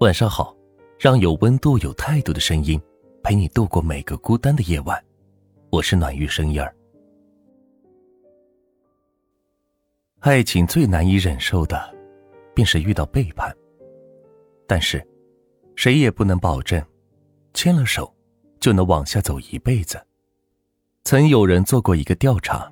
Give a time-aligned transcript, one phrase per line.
[0.00, 0.54] 晚上好，
[0.98, 2.78] 让有温度、有态度的声音
[3.22, 5.02] 陪你度过每个孤单的夜晚。
[5.70, 6.76] 我是暖玉声音儿。
[10.18, 11.94] 爱情最难以忍受的，
[12.52, 13.56] 便是遇到背叛。
[14.66, 15.02] 但是，
[15.76, 16.84] 谁也不能保证，
[17.54, 18.14] 牵了手
[18.60, 19.98] 就能往下走一辈子。
[21.04, 22.70] 曾有人做过一个调查，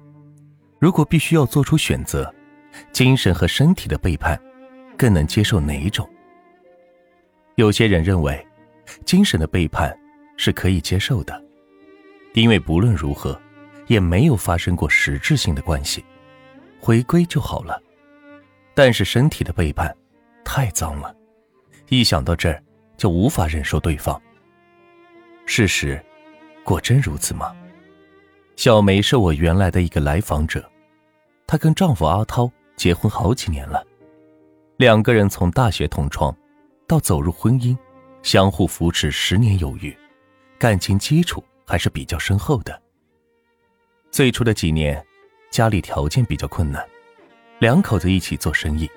[0.79, 2.31] 如果必须要做出选择，
[2.93, 4.39] 精神和身体的背叛，
[4.99, 6.07] 更能接受哪一种？
[7.57, 8.45] 有些人认为，
[9.05, 9.97] 精神的背叛
[10.37, 11.41] 是可以接受的，
[12.33, 13.41] 因为不论如何，
[13.87, 16.05] 也没有发生过实质性的关系，
[16.81, 17.81] 回归就好了。
[18.75, 19.95] 但是身体的背叛，
[20.45, 21.15] 太脏了，
[21.89, 22.61] 一想到这儿
[22.97, 24.21] 就无法忍受对方。
[25.47, 26.05] 事实，
[26.65, 27.55] 果真如此吗？
[28.57, 30.69] 小梅是我原来的一个来访者，
[31.47, 33.87] 她跟丈夫阿涛结婚好几年了，
[34.77, 36.37] 两个人从大学同窗。
[36.87, 37.77] 到走入婚姻，
[38.23, 39.97] 相互扶持十年有余，
[40.59, 42.81] 感情基础还是比较深厚的。
[44.11, 45.05] 最初的几年，
[45.51, 46.87] 家里条件比较困难，
[47.59, 48.91] 两口子一起做生意，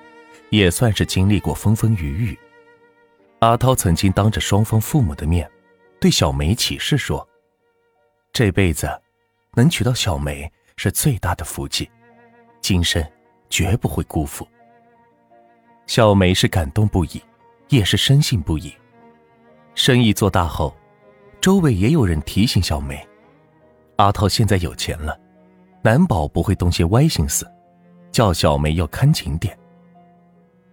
[0.50, 2.40] 也算是经历过风风雨雨。
[3.40, 5.50] 阿涛曾经当着双方父母的面，
[6.00, 7.28] 对小梅起誓说
[8.34, 8.90] ：“这辈子
[9.54, 11.90] 能娶到小梅是最大的福气，
[12.62, 13.04] 今生
[13.50, 14.48] 绝不会辜负。”
[15.88, 17.22] 小梅是感动不已。
[17.70, 18.74] 也是深信不疑。
[19.76, 20.76] 生意做大后，
[21.40, 23.06] 周围也有人提醒小梅
[23.98, 25.20] ：“阿涛现在有钱了，
[25.82, 27.46] 难保不会动些歪心思，
[28.12, 29.58] 叫小梅要看紧点。”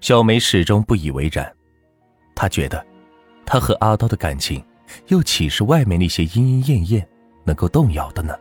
[0.01, 1.51] 小梅始终不以为然，
[2.34, 2.84] 她觉得，
[3.45, 4.64] 她和阿涛的感情，
[5.08, 7.08] 又岂是外面那些莺莺燕燕
[7.45, 8.34] 能够动摇的呢？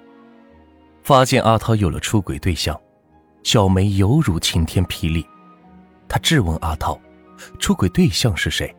[1.01, 2.79] 发现阿涛有了出轨对象，
[3.43, 5.25] 小梅犹如晴天霹雳，
[6.07, 6.97] 她质问阿涛。
[7.59, 8.73] 出轨对象是谁？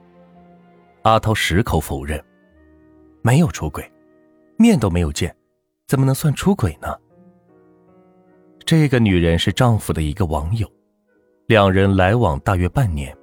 [1.03, 2.23] 阿涛矢口否认，
[3.23, 3.91] 没有出轨，
[4.57, 5.35] 面都没有见，
[5.87, 6.97] 怎么能算出轨呢？
[8.65, 10.67] 这个女人是丈夫的一个网友，
[11.47, 13.15] 两人来往大约半年，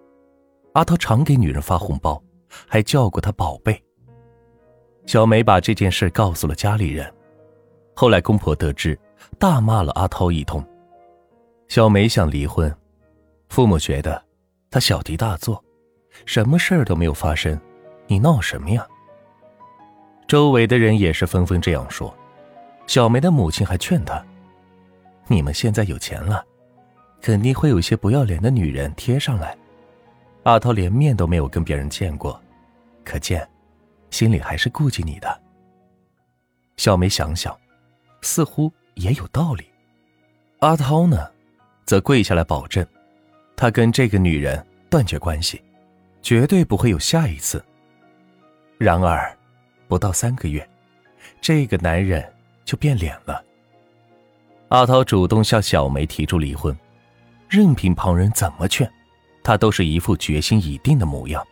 [0.73, 2.21] 阿涛常给女人发红包，
[2.67, 3.83] 还叫过她宝贝。
[5.07, 7.11] 小梅把这件事告诉了家里人，
[7.95, 8.95] 后来公婆得知，
[9.39, 10.63] 大骂了阿涛一通。
[11.67, 12.71] 小梅想离婚，
[13.49, 14.23] 父母觉得。
[14.71, 15.61] 他小题大做，
[16.25, 17.59] 什么事儿都没有发生，
[18.07, 18.87] 你闹什么呀？
[20.27, 22.15] 周围的人也是纷纷这样说。
[22.87, 24.25] 小梅的母亲还劝他
[25.27, 26.45] ：“你们现在有钱了，
[27.21, 29.57] 肯定会有些不要脸的女人贴上来。
[30.43, 32.41] 阿涛连面都没有跟别人见过，
[33.03, 33.47] 可见
[34.09, 35.41] 心里还是顾忌你的。”
[36.77, 37.55] 小梅想想，
[38.21, 39.65] 似乎也有道理。
[40.59, 41.29] 阿涛呢，
[41.85, 42.85] 则跪下来保证。
[43.61, 45.61] 他跟这个女人断绝关系，
[46.23, 47.63] 绝对不会有下一次。
[48.79, 49.37] 然而，
[49.87, 50.67] 不到三个月，
[51.39, 52.27] 这个男人
[52.65, 53.45] 就变脸了。
[54.69, 56.75] 阿涛主动向小梅提出离婚，
[57.47, 58.91] 任凭旁人怎么劝，
[59.43, 61.45] 他都是一副决心已定的模样，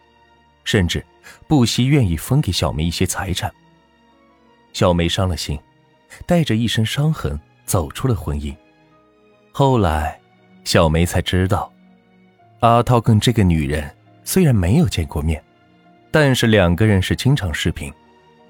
[0.63, 1.05] 甚至
[1.47, 3.53] 不惜愿意分给小梅一些财产。
[4.73, 5.59] 小梅伤了心，
[6.25, 8.51] 带着一身伤痕走出了婚姻。
[9.51, 10.19] 后来，
[10.63, 11.71] 小梅才知道。
[12.61, 13.89] 阿涛跟这个女人
[14.25, 15.41] 虽然没有见过面，
[16.11, 17.91] 但是两个人是经常视频，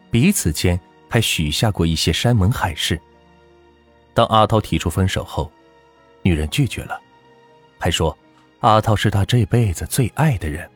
[0.09, 3.00] 彼此间还许下过一些山盟海誓。
[4.16, 5.52] 当阿涛提出分手后，
[6.24, 7.00] 女人拒绝了，
[7.78, 8.18] 还说
[8.62, 10.68] 阿涛是她这辈子最爱的人，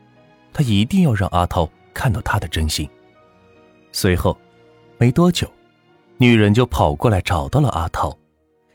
[0.54, 2.88] 她一定要让阿涛看到她的真心。
[3.92, 4.38] 随后，
[5.00, 5.52] 没多久，
[6.18, 8.16] 女人就跑过来找到了阿涛，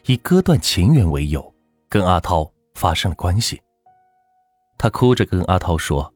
[0.07, 1.55] 以割断情缘为由，
[1.89, 3.63] 跟阿涛发生了关系。
[4.79, 6.15] 她哭着跟阿涛说：“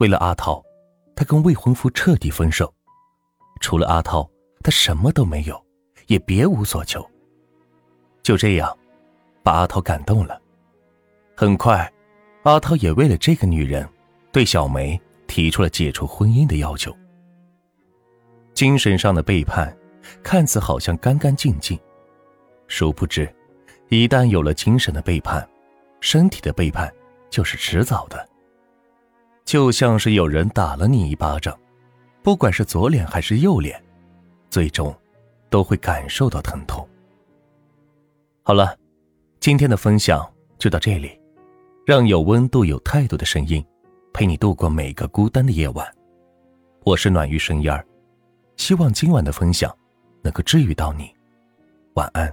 [0.00, 0.64] 为了阿涛，
[1.14, 2.72] 她跟未婚夫彻底分手。
[3.60, 4.28] 除了阿涛，
[4.62, 5.62] 她什么都没有，
[6.06, 7.06] 也别无所求。”
[8.24, 8.74] 就这样，
[9.42, 10.40] 把阿涛感动了。
[11.36, 11.92] 很快，
[12.44, 13.86] 阿涛也为了这个女人，
[14.32, 16.96] 对小梅提出了解除婚姻的要求。
[18.54, 19.76] 精神上的背叛，
[20.22, 21.78] 看似好像干干净净，
[22.68, 23.32] 殊不知，
[23.88, 25.46] 一旦有了精神的背叛，
[26.00, 26.92] 身体的背叛。
[27.32, 28.28] 就是迟早的，
[29.46, 31.58] 就像是有人打了你一巴掌，
[32.22, 33.82] 不管是左脸还是右脸，
[34.50, 34.94] 最终
[35.48, 36.86] 都会感受到疼痛。
[38.42, 38.76] 好了，
[39.40, 41.18] 今天的分享就到这里，
[41.86, 43.64] 让有温度、有态度的声音
[44.12, 45.90] 陪你度过每个孤单的夜晚。
[46.84, 47.82] 我是暖玉声音儿，
[48.56, 49.74] 希望今晚的分享
[50.20, 51.10] 能够治愈到你。
[51.94, 52.30] 晚安。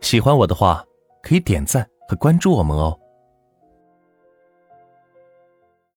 [0.00, 0.84] 喜欢我的话，
[1.22, 2.98] 可以点赞和关注我们哦。